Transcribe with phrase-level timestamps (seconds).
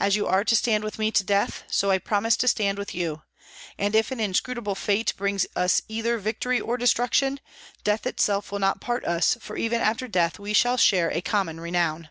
[0.00, 2.94] As you are to stand with me to death, so I promise to stand with
[2.94, 3.24] you;
[3.76, 7.38] and if an inscrutable fate brings us either victory or destruction,
[7.84, 11.60] death itself will not part us, for even after death we shall share a common
[11.60, 12.08] renown."